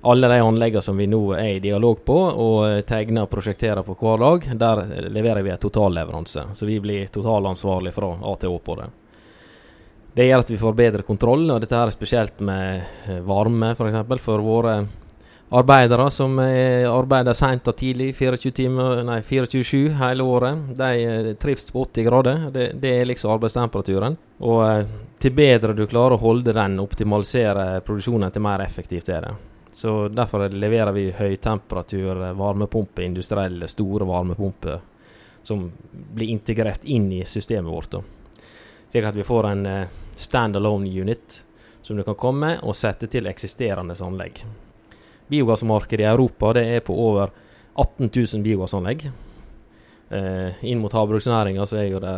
Alle 0.07 0.29
de 0.31 0.37
anleggene 0.39 0.83
som 0.85 0.97
vi 0.97 1.07
nå 1.09 1.21
er 1.35 1.57
i 1.57 1.63
dialog 1.63 2.03
på 2.05 2.15
og 2.15 2.85
tegner 2.87 3.25
og 3.25 3.31
prosjekterer 3.31 3.83
på 3.83 3.95
hver 3.99 4.21
dag, 4.23 4.45
der 4.61 4.83
leverer 5.11 5.43
vi 5.43 5.51
en 5.51 5.59
totalleveranse. 5.59 6.45
Så 6.55 6.69
vi 6.69 6.77
blir 6.79 7.09
totalansvarlig 7.11 7.91
fra 7.95 8.13
A 8.15 8.35
til 8.39 8.55
Å 8.55 8.61
på 8.63 8.77
det. 8.79 8.87
Det 10.17 10.29
gjør 10.29 10.45
at 10.45 10.53
vi 10.53 10.61
får 10.61 10.77
bedre 10.77 11.03
kontroll, 11.05 11.43
og 11.51 11.59
dette 11.61 11.77
er 11.77 11.91
spesielt 11.93 12.39
med 12.39 13.19
varme, 13.27 13.73
f.eks. 13.73 13.81
For, 13.81 13.89
eksempel, 13.91 14.21
for 14.23 14.45
våre 14.45 14.77
arbeidere 15.49 16.11
som 16.11 16.39
arbeider 16.39 17.33
seint 17.37 17.67
og 17.67 17.75
tidlig, 17.77 18.13
24-7 18.17 19.93
hele 20.01 20.23
året. 20.23 20.63
De 20.77 21.03
eh, 21.03 21.33
trives 21.39 21.71
på 21.71 21.85
80 21.85 22.07
grader. 22.07 22.47
Det, 22.51 22.71
det 22.81 22.95
er 23.01 23.11
liksom 23.11 23.31
arbeidstemperaturen. 23.35 24.17
Og 24.39 24.63
eh, 24.67 24.95
til 25.19 25.35
bedre 25.37 25.75
du 25.77 25.85
klarer 25.87 26.17
å 26.17 26.23
holde 26.23 26.55
den, 26.55 26.79
optimalisere 26.83 27.79
produksjonen 27.85 28.33
til 28.33 28.43
mer 28.43 28.65
effektivt 28.65 29.09
er 29.09 29.29
det. 29.29 29.35
Så 29.71 30.07
derfor 30.07 30.50
leverer 30.50 30.91
vi 30.95 31.09
høytemperatur 31.12 32.21
varmepumper, 32.38 33.03
industrielle, 33.03 33.67
store 33.67 34.07
varmepumper, 34.07 34.79
som 35.43 35.67
blir 35.91 36.31
integrert 36.33 36.83
inn 36.83 37.12
i 37.12 37.25
systemet 37.25 37.71
vårt. 37.71 38.00
Slik 38.91 39.05
at 39.05 39.15
vi 39.15 39.25
får 39.27 39.50
en 39.51 39.65
uh, 39.65 39.91
standalone 40.15 40.88
unit 40.88 41.43
som 41.81 41.97
du 41.97 42.03
kan 42.03 42.15
komme 42.19 42.55
og 42.63 42.75
sette 42.75 43.07
til 43.12 43.27
eksisterende 43.29 43.95
anlegg. 44.03 44.41
Biogassmarkedet 45.27 46.03
i 46.03 46.09
Europa 46.09 46.53
det 46.55 46.65
er 46.75 46.83
på 46.83 46.95
over 46.95 47.31
18 47.77 48.09
000 48.09 48.43
biogassanlegg. 48.43 49.09
Eh, 50.09 50.63
inn 50.63 50.79
mot 50.79 50.93
havbruksnæringa 50.93 51.65
er 51.75 51.88
jo 51.91 52.00
det 52.00 52.15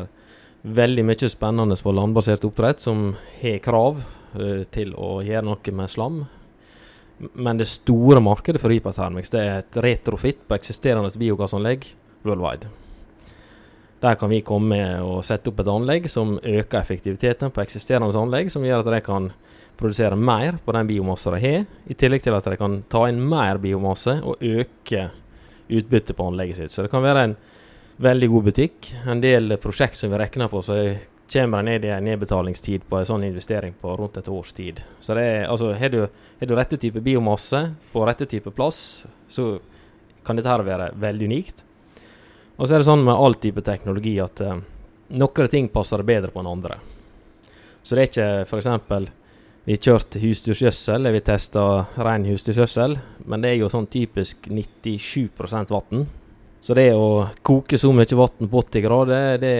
veldig 0.61 1.05
mye 1.07 1.29
spennende 1.29 1.77
på 1.81 1.93
landbasert 1.95 2.45
oppdrett 2.45 2.81
som 2.81 3.15
har 3.41 3.61
krav 3.65 4.03
eh, 4.37 4.63
til 4.69 4.93
å 4.93 5.19
gjøre 5.25 5.47
noe 5.47 5.73
med 5.73 5.89
slam. 5.89 6.19
Men 7.33 7.59
det 7.59 7.67
store 7.67 8.21
markedet 8.23 8.61
for 8.61 8.71
hypertermix 8.71 9.31
det 9.33 9.41
er 9.43 9.63
et 9.63 9.79
retrofit 9.83 10.45
på 10.47 10.55
eksisterende 10.55 11.11
biogassanlegg 11.19 11.87
worldwide. 12.23 12.69
Der 13.99 14.15
kan 14.15 14.31
vi 14.31 14.39
komme 14.47 14.79
og 15.03 15.25
sette 15.27 15.51
opp 15.51 15.59
et 15.59 15.71
anlegg 15.71 16.07
som 16.11 16.37
øker 16.37 16.79
effektiviteten 16.79 17.51
på 17.51 17.63
eksisterende 17.65 18.15
anlegg, 18.15 18.51
som 18.51 18.63
gjør 18.63 18.85
at 18.85 18.91
de 18.93 19.01
kan 19.03 19.27
produsere 19.79 20.15
mer 20.15 20.59
på 20.63 20.75
den 20.75 20.87
biomassen 20.87 21.35
de 21.35 21.41
har, 21.43 21.65
i 21.87 21.95
tillegg 21.95 22.23
til 22.23 22.35
at 22.35 22.47
de 22.47 22.57
kan 22.59 22.81
ta 22.91 23.05
inn 23.11 23.19
mer 23.19 23.59
biomasse 23.59 24.15
og 24.23 24.39
øke 24.39 25.09
utbyttet 25.69 26.15
på 26.15 26.27
anlegget 26.31 26.61
sitt. 26.61 26.73
Så 26.73 26.85
det 26.85 26.91
kan 26.91 27.03
være 27.03 27.25
en 27.27 27.35
veldig 27.99 28.29
god 28.31 28.47
butikk. 28.49 28.91
En 29.11 29.21
del 29.23 29.57
prosjekt 29.61 29.99
som 29.99 30.11
vi 30.11 30.19
regner 30.19 30.51
på, 30.51 30.63
så 30.63 30.79
kommer 31.33 31.63
de 31.63 31.71
ned 31.71 31.85
i 31.85 31.91
en 31.93 32.05
nedbetalingstid 32.05 32.87
på 32.89 32.99
en 32.99 33.05
sånn 33.05 33.23
investering 33.27 33.75
på 33.81 33.93
rundt 33.97 34.17
et 34.17 34.29
års 34.31 34.53
tid. 34.57 34.81
Så 34.99 35.13
det 35.17 35.25
er, 35.25 35.47
altså, 35.49 35.71
har 35.77 35.91
du, 35.93 36.01
har 36.39 36.49
du 36.49 36.55
rette 36.57 36.79
type 36.81 37.01
biomasse 37.05 37.61
på 37.93 38.05
rette 38.07 38.25
type 38.29 38.51
plass, 38.55 39.05
så 39.29 39.51
kan 40.25 40.39
dette 40.39 40.49
her 40.49 40.65
være 40.65 40.91
veldig 40.99 41.29
unikt. 41.29 41.63
Og 42.57 42.67
så 42.67 42.75
er 42.75 42.81
det 42.81 42.89
sånn 42.89 43.05
med 43.05 43.15
all 43.15 43.37
type 43.39 43.61
teknologi 43.63 44.17
at 44.19 44.41
uh, 44.43 44.57
noen 45.15 45.51
ting 45.51 45.69
passer 45.71 46.03
bedre 46.03 46.33
på 46.33 46.41
enn 46.41 46.51
andre. 46.51 46.79
Så 47.83 47.95
det 47.95 48.01
er 48.03 48.09
ikke 48.09 48.29
f.eks. 48.45 48.69
Vi 49.69 49.75
har 49.75 49.85
kjørt 49.85 50.17
husdyrgjødsel, 50.17 51.07
vi 51.13 51.21
testa 51.21 51.63
ren 52.01 52.25
husdyrgjødsel, 52.25 52.97
men 53.29 53.43
det 53.43 53.51
er 53.51 53.59
jo 53.61 53.69
sånn 53.69 53.87
typisk 53.91 54.49
97% 54.49 55.73
vann. 55.73 56.07
Så 56.61 56.75
det 56.75 56.89
å 56.91 57.29
koke 57.41 57.77
så 57.79 57.91
mye 57.95 58.17
vann 58.19 58.49
på 58.51 58.61
80 58.61 58.83
grader, 58.83 59.37
det, 59.39 59.53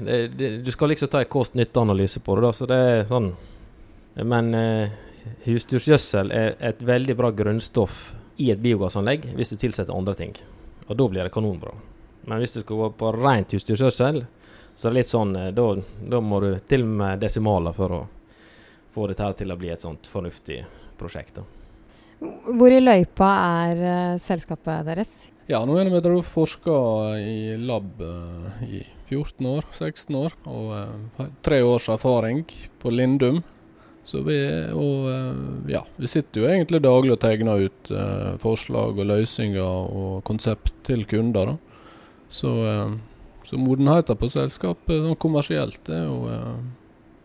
det, 0.00 0.20
det, 0.32 0.48
Du 0.64 0.70
skal 0.72 0.88
liksom 0.94 1.10
ta 1.12 1.20
en 1.20 1.28
kost-nytte-analyse 1.28 2.22
på 2.24 2.36
det, 2.38 2.46
da, 2.46 2.52
så 2.56 2.68
det 2.68 2.78
er 2.78 3.04
sånn. 3.10 3.28
Men 4.24 4.54
eh, 4.56 4.96
husdyrgjødsel 5.44 6.32
er 6.32 6.56
et 6.70 6.80
veldig 6.82 7.16
bra 7.18 7.30
grunnstoff 7.36 8.14
i 8.40 8.48
et 8.54 8.62
biogassanlegg 8.62 9.28
hvis 9.36 9.52
du 9.52 9.60
tilsetter 9.60 9.94
andre 9.94 10.16
ting. 10.16 10.34
Og 10.88 10.96
da 10.96 11.08
blir 11.12 11.26
det 11.26 11.34
kanonbra. 11.34 11.74
Men 12.28 12.40
hvis 12.40 12.56
du 12.56 12.62
skal 12.62 12.80
gå 12.80 12.90
på 12.98 13.12
rent 13.18 13.52
husdyrgjødsel, 13.52 14.24
så 14.78 14.88
er 14.88 14.92
det 14.92 15.00
litt 15.00 15.10
sånn 15.10 15.32
Da, 15.34 15.64
Da 16.12 16.20
må 16.22 16.40
du 16.40 16.52
til 16.70 16.84
og 16.86 16.92
med 17.00 17.22
desimaler 17.22 17.76
for 17.76 17.94
å 17.94 18.02
få 18.94 19.08
dette 19.10 19.32
til 19.42 19.52
å 19.52 19.56
bli 19.58 19.72
et 19.74 19.82
sånt 19.84 20.08
fornuftig 20.08 20.62
prosjekt. 20.98 21.40
Da. 21.40 21.44
Hvor 22.18 22.72
i 22.72 22.80
løypa 22.80 23.32
er 23.64 23.82
uh, 23.82 24.20
selskapet 24.22 24.86
deres? 24.88 25.12
Ja, 25.50 25.64
nå 25.64 25.78
har 25.78 26.10
vi 26.10 26.22
forska 26.22 26.70
i 27.18 27.56
lab 27.56 28.00
uh, 28.00 28.64
i 28.68 28.86
14 29.06 29.46
år, 29.46 29.64
16 29.72 30.16
år, 30.16 30.34
og 30.44 30.74
uh, 30.76 31.28
tre 31.42 31.62
års 31.64 31.86
erfaring 31.88 32.42
på 32.82 32.90
Lindum. 32.92 33.38
Så 34.04 34.20
vi, 34.26 34.36
og, 34.76 35.08
ja, 35.68 35.80
vi 35.96 36.08
sitter 36.08 36.42
jo 36.42 36.50
egentlig 36.50 36.82
daglig 36.84 37.12
og 37.12 37.20
tegner 37.20 37.64
ut 37.64 37.90
forslag 38.40 38.96
og 38.96 39.08
løsninger 39.08 39.90
og 40.00 40.22
konsept 40.24 40.72
til 40.88 41.02
kunder. 41.08 41.50
Så, 42.32 42.52
så 43.44 43.60
modenheten 43.60 44.16
på 44.16 44.30
selskapet 44.32 45.04
sånn 45.04 45.20
kommersielt 45.20 45.92
er 45.92 46.06
jo 46.06 46.22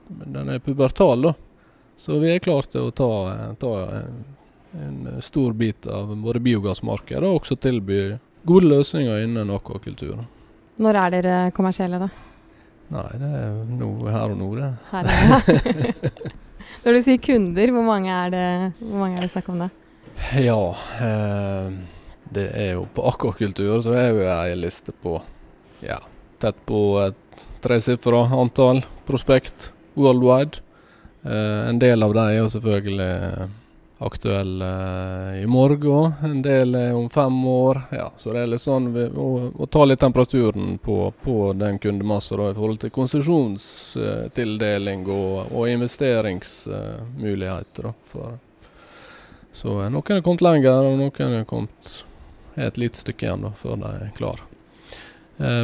den 0.10 0.52
er 0.52 0.60
pubertal, 0.60 1.30
da. 1.30 1.34
Så 1.96 2.20
vi 2.20 2.34
er 2.34 2.44
klare 2.44 2.68
til 2.68 2.90
å 2.90 2.96
ta, 3.00 3.12
ta 3.64 3.72
en 4.74 5.22
stor 5.22 5.54
bit 5.54 5.88
av 5.88 6.14
våre 6.24 6.42
biogassmarkeder, 6.44 7.26
og 7.28 7.42
også 7.42 7.58
tilby 7.62 8.18
gode 8.48 8.70
løsninger 8.72 9.24
innen 9.26 9.52
akvakultur. 9.54 10.24
Når 10.82 11.00
er 11.00 11.14
dere 11.14 11.36
kommersielle, 11.56 12.00
da? 12.02 12.10
Nei, 12.94 13.10
det 13.22 13.30
er 13.40 13.60
noe 13.80 14.14
her 14.14 14.34
og 14.34 14.40
nå, 14.40 14.50
det. 14.60 14.72
Her 14.92 15.10
er 15.10 15.46
det. 15.48 16.34
Når 16.84 16.98
du 16.98 17.02
sier 17.06 17.22
kunder, 17.22 17.72
hvor 17.76 17.86
mange 17.86 18.12
er 18.12 18.34
det, 18.34 18.48
hvor 18.82 19.08
er 19.08 19.22
det 19.22 19.32
snakk 19.32 19.50
om 19.54 19.64
da? 19.64 19.70
Ja, 20.38 20.60
eh, 21.02 21.78
det 22.34 22.48
er 22.60 22.74
jo 22.78 22.88
på 22.94 23.06
akvakultur 23.10 23.82
så 23.84 23.96
er 23.98 24.12
jo 24.12 24.28
ei 24.30 24.58
liste 24.58 24.94
på 25.04 25.18
ja, 25.84 26.00
tett 26.42 26.60
på 26.68 26.82
et 27.04 27.44
tresifra 27.64 28.24
antall 28.36 28.84
prospekt 29.08 29.72
worldwide. 30.00 30.62
Eh, 31.24 31.70
en 31.70 31.80
del 31.82 32.04
av 32.04 32.16
dem 32.16 32.30
er 32.30 32.40
jo 32.42 32.50
selvfølgelig 32.54 33.50
aktuelle 34.06 34.66
uh, 34.66 35.44
i 35.44 35.48
morgen, 35.48 36.14
en 36.24 36.42
del 36.42 36.76
er 36.76 36.94
om 36.96 37.10
fem 37.10 37.48
år. 37.48 37.82
Ja, 37.92 38.14
så 38.18 38.34
det 38.34 38.40
er 38.44 38.48
litt 38.52 38.62
sånn 38.64 38.96
å, 38.96 39.52
å, 39.58 39.66
ta 39.72 39.86
litt 39.86 40.00
temperaturen 40.04 40.78
på, 40.84 41.14
på 41.24 41.54
den 41.58 41.80
kundemassen 41.84 42.40
i 42.46 42.54
forhold 42.58 42.80
til 42.82 42.92
konsesjonstildeling 42.96 45.08
og, 45.08 45.52
og 45.52 45.70
investeringsmuligheter. 45.72 47.84
så 49.52 49.90
noen 49.90 50.18
er 50.18 50.22
kommet 50.26 50.46
lenger, 50.46 50.84
og 50.90 50.98
noen 51.00 51.34
er 51.40 51.50
kommet 51.50 52.04
et 52.56 52.78
lite 52.78 52.98
stykke 53.02 53.26
igjen 53.26 53.46
da, 53.48 53.52
før 53.58 53.76
de 53.82 53.88
er 53.98 54.16
klare. 54.18 54.44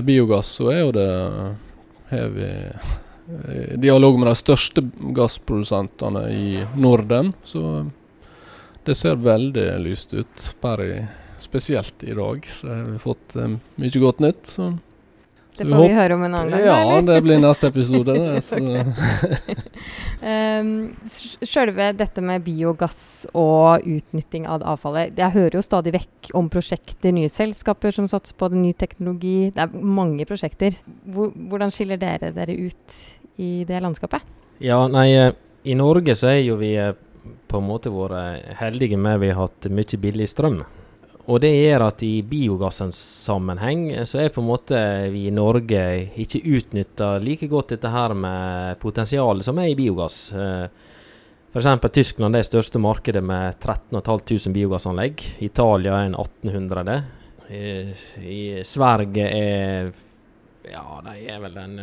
biogass 0.03 0.47
så 0.57 0.65
er 0.73 0.79
jo 0.81 0.91
det 0.95 1.11
har 2.09 2.27
vi 2.33 2.49
Eh, 3.29 3.77
dialog 3.77 4.19
med 4.19 4.27
de 4.27 4.35
største 4.35 4.81
gassprodusentene 4.99 6.23
i 6.33 6.65
Norden. 6.75 7.33
Så 7.43 7.85
det 8.89 8.95
ser 8.97 9.19
veldig 9.21 9.65
lyst 9.83 10.13
ut, 10.17 10.45
per 10.61 10.81
i, 10.81 10.93
spesielt 11.37 12.03
i 12.03 12.13
dag. 12.17 12.45
Så 12.49 12.67
har 12.67 12.85
vi 12.87 13.01
fått 13.01 13.35
um, 13.37 13.59
mye 13.77 13.99
godt 14.01 14.21
nytt. 14.23 14.47
Så, 14.49 14.71
det 15.59 15.67
får 15.67 15.75
vi, 15.83 15.89
vi 15.91 15.97
høre 15.97 16.15
om 16.15 16.23
en 16.25 16.37
annen 16.39 16.55
gang? 16.55 16.63
Ja, 16.65 16.77
eller? 16.81 17.03
det 17.05 17.17
blir 17.27 17.41
neste 17.43 17.69
episode. 17.69 18.15
um, 20.23 20.71
Sjølve 21.51 21.91
dette 21.99 22.23
med 22.25 22.45
biogass 22.47 23.27
og 23.37 23.85
utnytting 23.85 24.47
av 24.49 24.65
avfallet. 24.73 25.13
Jeg 25.19 25.35
hører 25.35 25.59
jo 25.59 25.63
stadig 25.65 25.93
vekk 25.99 26.31
om 26.39 26.49
prosjekter, 26.49 27.13
nye 27.13 27.29
selskaper 27.29 27.93
som 27.93 28.07
satser 28.09 28.39
på 28.39 28.49
det, 28.49 28.57
ny 28.63 28.71
teknologi. 28.73 29.51
Det 29.53 29.67
er 29.67 29.75
mange 29.99 30.25
prosjekter. 30.29 30.79
Hvordan 31.05 31.75
skiller 31.75 32.01
dere 32.01 32.33
dere 32.33 32.57
ut 32.57 32.97
i 33.37 33.51
det 33.69 33.83
landskapet? 33.85 34.25
Ja, 34.65 34.81
nei, 34.89 35.11
eh, 35.13 35.37
i 35.69 35.77
Norge 35.77 36.17
så 36.17 36.31
er 36.33 36.41
jo 36.41 36.57
vi 36.57 36.73
eh, 36.79 36.95
på 37.49 37.59
en 37.59 37.67
måte 37.67 37.91
vært 37.93 38.53
heldige 38.61 38.99
med 39.01 39.19
vi 39.23 39.31
har 39.33 39.47
hatt 39.47 39.69
mye 39.73 39.99
billig 40.01 40.29
strøm. 40.29 40.61
Og 41.29 41.37
det 41.43 41.51
gjør 41.53 41.83
at 41.85 42.01
i 42.01 42.23
biogassens 42.25 42.97
sammenheng 43.25 43.89
eh, 43.91 44.05
så 44.07 44.23
er 44.23 44.31
på 44.33 44.41
en 44.41 44.49
måte 44.49 44.79
vi 45.13 45.27
i 45.29 45.33
Norge 45.33 45.83
ikke 46.17 46.41
utnytta 46.57 47.17
like 47.21 47.49
godt 47.51 47.75
dette 47.75 47.91
her 47.93 48.15
med 48.17 48.79
potensialet 48.81 49.45
som 49.45 49.59
er 49.61 49.69
i 49.69 49.77
biogass. 49.77 50.23
F.eks. 51.49 51.67
Tyskland 51.93 52.35
er 52.35 52.43
det 52.43 52.49
største 52.49 52.81
markedet 52.81 53.21
med 53.25 53.57
13.500 53.61 54.53
biogassanlegg. 54.53 55.21
Italia 55.45 55.99
er 55.99 56.09
en 56.09 56.17
1800. 56.17 56.99
I, 57.49 57.63
i 58.21 58.41
Sverige 58.65 59.29
er 59.33 59.91
Ja, 60.69 60.99
de 61.05 61.15
er 61.25 61.39
vel 61.41 61.57
en 61.57 61.79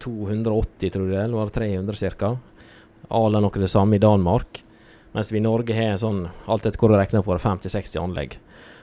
280, 0.00 0.92
tror 0.94 1.10
jeg, 1.10 1.24
eller 1.24 1.36
var 1.40 1.50
det 1.50 1.58
300 1.58 2.10
ca. 2.18 2.34
Alle 3.18 3.42
noe 3.42 3.62
det 3.62 3.70
samme 3.70 3.98
i 3.98 4.02
Danmark. 4.02 4.62
Mens 5.12 5.32
vi 5.32 5.40
i 5.40 5.44
Norge 5.44 5.74
har 5.74 5.98
sånn, 5.98 6.22
alt 6.46 6.66
etter 6.66 6.78
hvor 6.78 6.92
du 6.92 6.98
regner 6.98 7.24
på 7.26 7.34
det, 7.34 7.42
50-60 7.42 7.98
anlegg. 8.02 8.36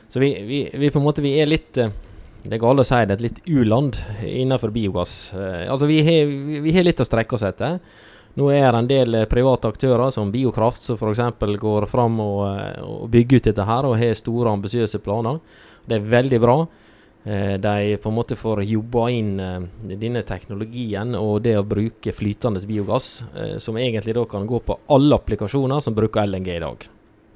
Så 0.08 0.20
vi, 0.24 0.34
vi, 0.48 0.60
vi, 0.74 0.92
på 0.92 1.00
en 1.00 1.06
måte 1.08 1.24
vi 1.24 1.34
er 1.40 1.50
litt 1.50 1.78
eh, 1.80 1.92
Det 2.48 2.56
er 2.56 2.62
galt 2.64 2.80
å 2.80 2.86
si 2.88 3.00
det, 3.04 3.18
et 3.18 3.24
litt 3.26 3.40
u-land 3.46 3.98
innenfor 4.24 4.72
biogass. 4.76 5.16
Eh, 5.36 5.66
altså 5.72 5.90
vi 5.90 6.02
har, 6.04 6.84
litt 6.88 7.04
å 7.04 7.08
strekke 7.08 7.36
oss 7.36 7.46
etter. 7.48 7.80
Nå 8.38 8.52
er 8.54 8.68
det 8.70 8.80
en 8.80 8.90
del 8.92 9.20
private 9.28 9.72
aktører 9.72 10.12
som 10.14 10.32
Biokraft 10.32 10.84
som 10.84 11.00
f.eks. 11.00 11.24
går 11.60 11.88
fram 11.90 12.20
og, 12.22 12.44
og 12.86 13.08
bygger 13.12 13.40
ut 13.40 13.48
dette 13.50 13.66
her 13.66 13.88
og 13.90 13.98
har 13.98 14.14
store, 14.16 14.54
ambisiøse 14.54 15.02
planer. 15.04 15.40
Det 15.88 15.98
er 15.98 16.12
veldig 16.12 16.40
bra. 16.44 16.58
De 17.28 17.98
på 18.00 18.08
en 18.08 18.16
måte 18.16 18.38
får 18.40 18.62
jobba 18.64 19.10
inn 19.12 19.34
denne 19.84 20.22
teknologien 20.24 21.12
og 21.20 21.42
det 21.44 21.58
å 21.60 21.66
bruke 21.68 22.14
flytende 22.16 22.62
biogass, 22.64 23.10
som 23.60 23.76
egentlig 23.82 24.16
da 24.16 24.24
kan 24.32 24.48
gå 24.48 24.62
på 24.64 24.78
alle 24.96 25.18
applikasjoner 25.20 25.84
som 25.84 25.98
bruker 25.98 26.24
LNG 26.24 26.54
i 26.54 26.62
dag. 26.64 26.88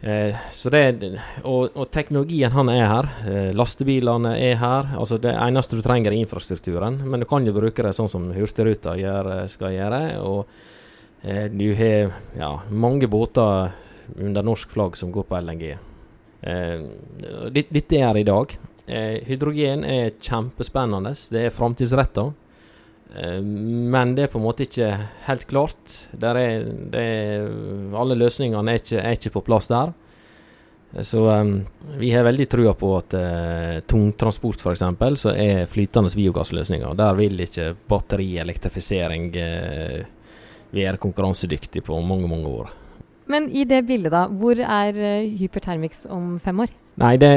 Eh, 0.04 0.36
så 0.52 0.70
det, 0.74 1.20
og, 1.44 1.76
og, 1.76 1.86
teknologien 1.94 2.54
han 2.56 2.70
er 2.74 2.88
her. 2.90 3.10
Eh, 3.30 3.50
lastebilene 3.54 4.34
er 4.42 4.58
her. 4.58 4.90
altså 4.98 5.20
Det 5.22 5.34
eneste 5.36 5.78
du 5.78 5.84
trenger, 5.86 6.12
er 6.12 6.24
infrastrukturen. 6.24 6.98
Men 7.06 7.22
du 7.22 7.28
kan 7.30 7.46
jo 7.46 7.54
bruke 7.54 7.86
det 7.86 7.94
sånn 7.94 8.10
som 8.10 8.32
Hurtigruta 8.34 8.96
gjør, 8.98 9.32
eh, 9.36 9.46
skal 9.52 9.78
gjøre. 9.78 10.02
Og 10.26 10.48
eh, 11.24 11.46
du 11.54 11.70
har 11.78 12.16
ja, 12.38 12.52
mange 12.70 13.10
båter 13.12 13.78
under 14.18 14.44
norsk 14.44 14.74
flagg 14.74 14.98
som 14.98 15.14
går 15.14 15.30
på 15.30 15.42
LNG. 15.46 15.70
Eh, 16.42 16.90
dette 17.54 18.02
er 18.02 18.18
i 18.18 18.26
dag. 18.26 18.58
Eh, 18.92 19.22
hydrogen 19.28 19.86
er 19.88 20.12
kjempespennende. 20.20 21.14
Det 21.32 21.46
er 21.48 21.56
framtidsretta. 21.56 22.26
Eh, 23.16 23.40
men 23.42 24.16
det 24.18 24.26
er 24.26 24.32
på 24.34 24.40
en 24.42 24.48
måte 24.48 24.68
ikke 24.68 24.92
helt 25.28 25.48
klart. 25.48 25.98
Er, 26.20 26.40
er, 27.00 27.48
alle 27.96 28.18
løsningene 28.20 28.74
er 28.74 28.82
ikke, 28.82 29.00
er 29.00 29.16
ikke, 29.18 29.36
på 29.38 29.46
plass 29.48 29.72
der. 29.72 29.94
Så 31.08 31.22
um, 31.24 31.54
vi 32.02 32.10
har 32.12 32.26
veldig 32.28 32.50
trua 32.52 32.74
på 32.76 32.90
at 32.98 33.14
uh, 33.16 33.78
tungtransport 33.88 34.60
f.eks. 34.60 34.82
så 35.22 35.32
er 35.32 35.70
flytende 35.72 36.12
biogassløsninger. 36.12 36.98
Der 37.00 37.16
vil 37.16 37.40
ikke 37.40 37.70
batterielektrifisering 37.88 39.30
uh, 39.32 40.02
være 40.76 41.00
konkurransedyktig 41.00 41.86
på 41.88 42.02
mange, 42.04 42.28
mange 42.28 42.52
år. 42.52 42.76
Men 43.32 43.48
i 43.56 43.64
det 43.64 43.86
bildet, 43.88 44.12
da. 44.12 44.26
Hvor 44.28 44.60
er 44.60 45.00
Hypertermix 45.40 46.04
om 46.12 46.36
fem 46.44 46.60
år? 46.66 46.76
Nei, 47.00 47.16
det, 47.16 47.32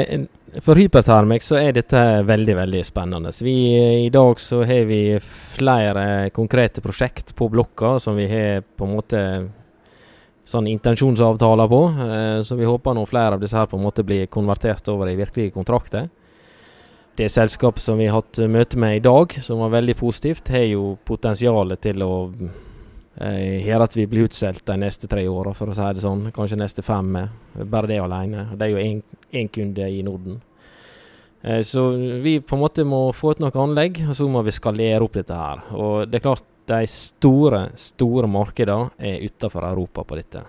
for 0.61 0.79
Hypertermix 0.79 1.47
så 1.51 1.57
er 1.59 1.75
dette 1.75 2.01
veldig, 2.27 2.55
veldig 2.55 2.81
spennende. 2.85 3.31
Vi, 3.43 3.55
I 4.05 4.09
dag 4.13 4.39
så 4.39 4.61
har 4.63 4.87
vi 4.89 5.19
flere 5.21 6.29
konkrete 6.35 6.81
prosjekt 6.81 7.35
på 7.35 7.49
blokka 7.49 7.97
som 7.99 8.15
vi 8.15 8.27
har 8.29 8.61
på 8.63 8.87
en 8.87 8.95
måte 8.95 9.21
sånn 10.45 10.67
intensjonsavtaler 10.69 11.71
på. 11.71 11.81
Eh, 12.05 12.41
så 12.45 12.55
vi 12.55 12.69
håper 12.69 12.95
nå 12.95 13.05
flere 13.09 13.35
av 13.35 13.41
disse 13.41 13.57
her 13.57 13.69
på 13.69 13.79
en 13.79 13.85
måte 13.87 14.05
blir 14.05 14.29
konvertert 14.31 14.87
over 14.93 15.09
i 15.09 15.17
virkelige 15.17 15.55
kontrakter. 15.55 16.09
Det 17.15 17.29
selskapet 17.31 17.81
som 17.81 17.97
vi 17.97 18.09
har 18.09 18.19
hatt 18.19 18.41
møte 18.51 18.77
med 18.77 18.97
i 18.97 19.03
dag, 19.03 19.31
som 19.41 19.61
var 19.63 19.71
veldig 19.77 19.95
positivt, 19.97 20.51
har 20.51 20.67
jo 20.67 20.97
potensialet 21.07 21.81
til 21.81 22.03
å 22.03 22.13
jeg 23.15 23.69
eh, 23.71 23.79
at 23.79 23.93
vi 23.95 24.03
blir 24.11 24.27
utsolgt 24.27 24.65
de 24.67 24.75
neste 24.81 25.07
tre 25.07 25.23
åra, 25.31 25.53
for 25.55 25.71
å 25.71 25.75
si 25.75 25.85
det 25.95 26.03
sånn. 26.03 26.27
Kanskje 26.35 26.59
neste 26.59 26.83
fem. 26.83 27.13
Bare 27.63 27.87
det 27.87 28.01
alene. 28.03 28.49
Det 28.59 28.67
er 28.67 28.73
jo 28.73 28.81
én 29.39 29.51
kunde 29.55 29.87
i 29.87 30.01
Norden. 30.03 30.41
Eh, 31.41 31.61
så 31.63 31.87
vi 32.23 32.41
på 32.43 32.57
en 32.57 32.63
måte 32.65 32.83
må 32.83 33.07
få 33.15 33.31
ut 33.31 33.39
noen 33.43 33.61
anlegg, 33.69 34.01
og 34.09 34.17
så 34.19 34.27
må 34.27 34.43
vi 34.43 34.55
skalere 34.55 35.05
opp 35.05 35.15
dette 35.15 35.37
her. 35.39 35.63
Og 35.79 36.11
det 36.11 36.19
er 36.19 36.25
klart, 36.27 36.43
de 36.65 36.81
store, 36.89 37.69
store 37.77 38.27
markedene 38.27 38.89
er 38.97 39.23
utenfor 39.23 39.63
Europa 39.69 40.03
på 40.03 40.19
dette. 40.19 40.43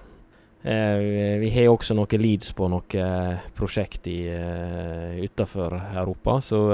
Eh, 0.66 1.38
vi 1.38 1.52
har 1.54 1.70
også 1.70 1.94
noen 1.94 2.18
leads 2.18 2.50
på 2.56 2.66
noen 2.72 3.38
prosjekt 3.54 4.08
utenfor 4.10 5.78
Europa, 6.00 6.40
så 6.42 6.64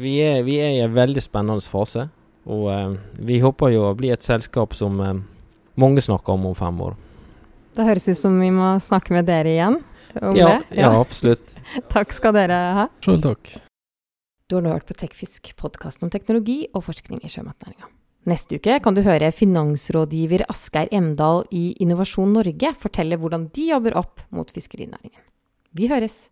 vi 0.00 0.18
er, 0.24 0.42
vi 0.42 0.58
er 0.58 0.74
i 0.80 0.84
en 0.88 0.96
veldig 0.98 1.22
spennende 1.22 1.70
fase. 1.70 2.08
Og 2.44 2.68
eh, 2.72 2.94
vi 3.24 3.40
håper 3.42 3.72
jo 3.74 3.88
å 3.88 3.96
bli 3.98 4.12
et 4.14 4.24
selskap 4.24 4.76
som 4.76 5.00
eh, 5.00 5.16
mange 5.80 6.04
snakker 6.04 6.36
om 6.36 6.50
om 6.50 6.56
fem 6.58 6.80
år. 6.84 6.96
Det 7.74 7.86
høres 7.88 8.06
ut 8.08 8.20
som 8.20 8.36
vi 8.38 8.50
må 8.54 8.74
snakke 8.82 9.16
med 9.16 9.26
dere 9.26 9.50
igjen 9.50 9.80
om 10.20 10.36
ja, 10.38 10.52
det. 10.52 10.78
Ja, 10.78 10.90
ja 10.90 11.00
absolutt. 11.00 11.56
takk 11.94 12.14
skal 12.14 12.36
dere 12.36 12.60
ha. 12.78 12.86
Sjøl 13.04 13.22
takk. 13.24 13.56
Du 14.46 14.58
har 14.58 14.64
nå 14.64 14.74
hørt 14.74 14.86
på 14.86 14.96
Tekfisk, 14.98 15.54
podkasten 15.58 16.06
om 16.06 16.12
teknologi 16.12 16.66
og 16.76 16.84
forskning 16.86 17.22
i 17.24 17.32
sjømatnæringa. 17.32 17.88
Neste 18.28 18.56
uke 18.56 18.78
kan 18.80 18.96
du 18.96 19.02
høre 19.04 19.28
finansrådgiver 19.36 20.46
Asgeir 20.48 20.88
Emdal 20.96 21.42
i 21.52 21.74
Innovasjon 21.84 22.32
Norge 22.32 22.70
fortelle 22.80 23.18
hvordan 23.20 23.50
de 23.56 23.66
jobber 23.72 23.96
opp 24.00 24.22
mot 24.32 24.48
fiskerinæringen. 24.52 25.20
Vi 25.76 25.90
høres! 25.90 26.28